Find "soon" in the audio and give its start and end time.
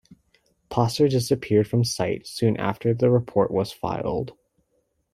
2.25-2.57